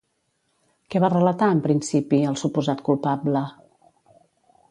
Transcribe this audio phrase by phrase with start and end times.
[0.93, 3.47] Què va relatar, en principi, el suposat culpable?